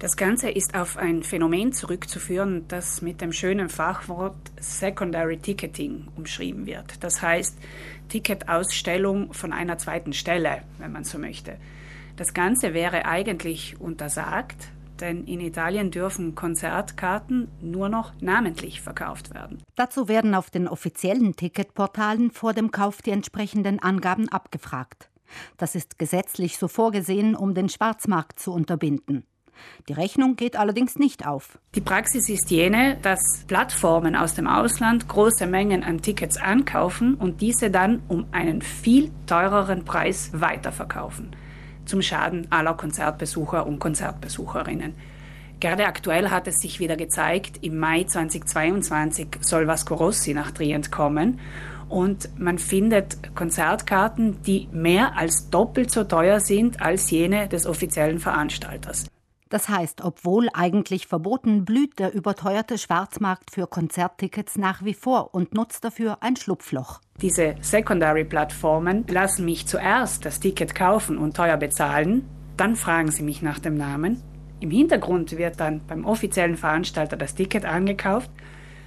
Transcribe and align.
Das 0.00 0.16
Ganze 0.16 0.48
ist 0.48 0.76
auf 0.76 0.96
ein 0.96 1.24
Phänomen 1.24 1.72
zurückzuführen, 1.72 2.66
das 2.68 3.02
mit 3.02 3.20
dem 3.20 3.32
schönen 3.32 3.68
Fachwort 3.68 4.36
Secondary 4.60 5.38
Ticketing 5.38 6.06
umschrieben 6.14 6.66
wird. 6.66 7.02
Das 7.02 7.20
heißt 7.20 7.58
Ticketausstellung 8.08 9.32
von 9.32 9.52
einer 9.52 9.76
zweiten 9.76 10.12
Stelle, 10.12 10.62
wenn 10.78 10.92
man 10.92 11.02
so 11.02 11.18
möchte. 11.18 11.56
Das 12.14 12.32
Ganze 12.32 12.74
wäre 12.74 13.06
eigentlich 13.06 13.80
untersagt, 13.80 14.68
denn 15.00 15.24
in 15.24 15.40
Italien 15.40 15.90
dürfen 15.90 16.36
Konzertkarten 16.36 17.48
nur 17.60 17.88
noch 17.88 18.12
namentlich 18.20 18.80
verkauft 18.80 19.34
werden. 19.34 19.60
Dazu 19.74 20.06
werden 20.06 20.36
auf 20.36 20.48
den 20.48 20.68
offiziellen 20.68 21.34
Ticketportalen 21.34 22.30
vor 22.30 22.52
dem 22.52 22.70
Kauf 22.70 23.02
die 23.02 23.10
entsprechenden 23.10 23.80
Angaben 23.80 24.28
abgefragt. 24.28 25.10
Das 25.56 25.74
ist 25.74 25.98
gesetzlich 25.98 26.56
so 26.56 26.68
vorgesehen, 26.68 27.34
um 27.34 27.54
den 27.54 27.68
Schwarzmarkt 27.68 28.38
zu 28.38 28.52
unterbinden. 28.52 29.24
Die 29.88 29.92
Rechnung 29.92 30.36
geht 30.36 30.56
allerdings 30.56 30.96
nicht 30.96 31.26
auf. 31.26 31.58
Die 31.74 31.80
Praxis 31.80 32.28
ist 32.28 32.50
jene, 32.50 32.98
dass 33.02 33.44
Plattformen 33.46 34.16
aus 34.16 34.34
dem 34.34 34.46
Ausland 34.46 35.08
große 35.08 35.46
Mengen 35.46 35.84
an 35.84 36.02
Tickets 36.02 36.36
ankaufen 36.36 37.14
und 37.14 37.40
diese 37.40 37.70
dann 37.70 38.02
um 38.08 38.26
einen 38.32 38.62
viel 38.62 39.10
teureren 39.26 39.84
Preis 39.84 40.30
weiterverkaufen. 40.32 41.34
Zum 41.84 42.02
Schaden 42.02 42.46
aller 42.50 42.74
Konzertbesucher 42.74 43.66
und 43.66 43.78
Konzertbesucherinnen. 43.78 44.94
Gerade 45.60 45.86
aktuell 45.86 46.30
hat 46.30 46.46
es 46.46 46.60
sich 46.60 46.78
wieder 46.78 46.96
gezeigt, 46.96 47.58
im 47.62 47.78
Mai 47.78 48.04
2022 48.04 49.38
soll 49.40 49.66
Vasco 49.66 49.94
Rossi 49.94 50.32
nach 50.32 50.52
Trient 50.52 50.92
kommen 50.92 51.40
und 51.88 52.28
man 52.38 52.58
findet 52.58 53.34
Konzertkarten, 53.34 54.40
die 54.42 54.68
mehr 54.70 55.16
als 55.16 55.50
doppelt 55.50 55.90
so 55.90 56.04
teuer 56.04 56.38
sind 56.38 56.80
als 56.80 57.10
jene 57.10 57.48
des 57.48 57.66
offiziellen 57.66 58.20
Veranstalters. 58.20 59.06
Das 59.48 59.68
heißt, 59.68 60.02
obwohl 60.04 60.48
eigentlich 60.52 61.06
verboten, 61.06 61.64
blüht 61.64 61.98
der 61.98 62.12
überteuerte 62.14 62.76
Schwarzmarkt 62.76 63.50
für 63.50 63.66
Konzerttickets 63.66 64.58
nach 64.58 64.84
wie 64.84 64.94
vor 64.94 65.34
und 65.34 65.54
nutzt 65.54 65.84
dafür 65.84 66.18
ein 66.20 66.36
Schlupfloch. 66.36 67.00
Diese 67.20 67.56
Secondary-Plattformen 67.60 69.06
lassen 69.08 69.44
mich 69.44 69.66
zuerst 69.66 70.24
das 70.24 70.40
Ticket 70.40 70.74
kaufen 70.74 71.16
und 71.16 71.36
teuer 71.36 71.56
bezahlen, 71.56 72.28
dann 72.56 72.76
fragen 72.76 73.10
sie 73.10 73.22
mich 73.22 73.40
nach 73.40 73.58
dem 73.58 73.76
Namen. 73.76 74.22
Im 74.60 74.70
Hintergrund 74.70 75.38
wird 75.38 75.60
dann 75.60 75.86
beim 75.86 76.04
offiziellen 76.04 76.56
Veranstalter 76.56 77.16
das 77.16 77.34
Ticket 77.34 77.64
angekauft, 77.64 78.30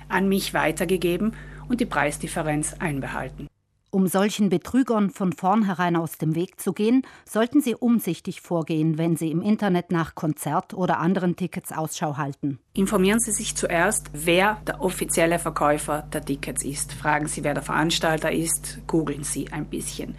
an 0.09 0.27
mich 0.27 0.53
weitergegeben 0.53 1.33
und 1.69 1.79
die 1.79 1.85
Preisdifferenz 1.85 2.75
einbehalten. 2.79 3.47
Um 3.93 4.07
solchen 4.07 4.47
Betrügern 4.47 5.09
von 5.09 5.33
vornherein 5.33 5.97
aus 5.97 6.17
dem 6.17 6.33
Weg 6.33 6.61
zu 6.61 6.71
gehen, 6.71 7.01
sollten 7.29 7.59
Sie 7.59 7.75
umsichtig 7.75 8.39
vorgehen, 8.39 8.97
wenn 8.97 9.17
Sie 9.17 9.29
im 9.29 9.41
Internet 9.41 9.91
nach 9.91 10.15
Konzert 10.15 10.73
oder 10.73 10.99
anderen 10.99 11.35
Tickets 11.35 11.73
Ausschau 11.73 12.15
halten. 12.15 12.57
Informieren 12.73 13.19
Sie 13.19 13.33
sich 13.33 13.53
zuerst, 13.57 14.09
wer 14.13 14.61
der 14.65 14.81
offizielle 14.81 15.39
Verkäufer 15.39 16.03
der 16.03 16.23
Tickets 16.23 16.63
ist. 16.63 16.93
Fragen 16.93 17.27
Sie, 17.27 17.43
wer 17.43 17.53
der 17.53 17.63
Veranstalter 17.63 18.31
ist. 18.31 18.79
Googeln 18.87 19.25
Sie 19.25 19.51
ein 19.51 19.65
bisschen. 19.65 20.15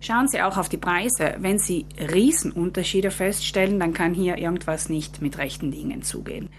Schauen 0.00 0.28
Sie 0.28 0.42
auch 0.42 0.58
auf 0.58 0.68
die 0.68 0.76
Preise. 0.76 1.36
Wenn 1.38 1.58
Sie 1.58 1.86
Riesenunterschiede 1.98 3.10
feststellen, 3.10 3.80
dann 3.80 3.94
kann 3.94 4.12
hier 4.12 4.36
irgendwas 4.36 4.90
nicht 4.90 5.22
mit 5.22 5.38
rechten 5.38 5.70
Dingen 5.70 6.02
zugehen. 6.02 6.50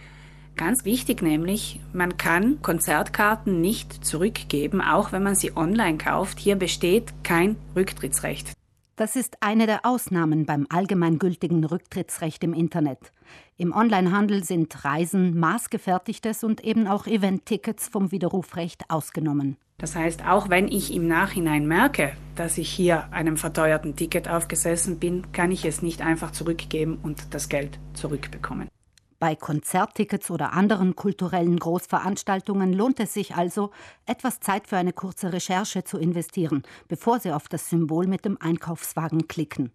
Ganz 0.58 0.86
wichtig 0.86 1.22
nämlich, 1.22 1.80
man 1.94 2.18
kann 2.18 2.64
Konzertkarten 2.64 3.62
nicht 3.62 4.04
zurückgeben, 4.04 4.82
auch 4.82 5.12
wenn 5.12 5.22
man 5.22 5.36
sie 5.36 5.56
online 5.56 6.00
kauft. 6.00 6.40
Hier 6.40 6.56
besteht 6.56 7.14
kein 7.24 7.58
Rücktrittsrecht. 7.76 8.54
Das 8.96 9.16
ist 9.16 9.38
eine 9.42 9.68
der 9.68 9.86
Ausnahmen 9.86 10.48
beim 10.48 10.66
allgemeingültigen 10.70 11.64
Rücktrittsrecht 11.64 12.44
im 12.44 12.54
Internet. 12.54 13.12
Im 13.58 13.72
Onlinehandel 13.72 14.44
sind 14.44 14.84
Reisen, 14.84 15.40
maßgefertigtes 15.40 16.44
und 16.44 16.64
eben 16.64 16.88
auch 16.88 17.06
Event-Tickets 17.06 17.88
vom 17.88 18.12
Widerrufrecht 18.12 18.90
ausgenommen. 18.90 19.58
Das 19.78 19.96
heißt, 19.96 20.26
auch 20.26 20.50
wenn 20.50 20.68
ich 20.68 20.92
im 20.92 21.08
Nachhinein 21.08 21.68
merke, 21.68 22.14
dass 22.36 22.58
ich 22.58 22.72
hier 22.72 23.14
einem 23.14 23.38
verteuerten 23.38 23.96
Ticket 23.96 24.28
aufgesessen 24.28 24.98
bin, 24.98 25.32
kann 25.34 25.52
ich 25.52 25.66
es 25.66 25.84
nicht 25.84 26.02
einfach 26.02 26.32
zurückgeben 26.32 26.98
und 27.04 27.36
das 27.36 27.48
Geld 27.48 27.78
zurückbekommen. 27.94 28.68
Bei 29.20 29.36
Konzerttickets 29.36 30.30
oder 30.30 30.54
anderen 30.54 30.96
kulturellen 30.96 31.58
Großveranstaltungen 31.58 32.72
lohnt 32.72 33.00
es 33.00 33.16
sich 33.16 33.36
also, 33.36 33.72
etwas 34.06 34.40
Zeit 34.40 34.68
für 34.68 34.78
eine 34.78 34.94
kurze 34.94 35.34
Recherche 35.34 35.84
zu 35.84 35.98
investieren, 35.98 36.62
bevor 36.88 37.20
Sie 37.20 37.32
auf 37.32 37.48
das 37.48 37.68
Symbol 37.68 38.06
mit 38.06 38.26
dem 38.26 38.40
Einkaufswagen 38.40 39.28
klicken. 39.28 39.72